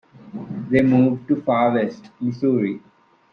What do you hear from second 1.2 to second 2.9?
to Far West, Missouri.